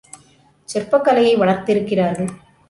[0.69, 2.29] சிற்பக் கலையை வளர்த்திருக்கிறார்கள்.